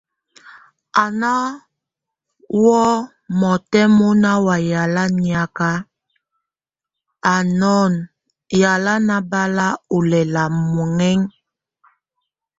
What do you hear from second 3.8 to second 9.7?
mona wa yála niak, a nɔn yala nábal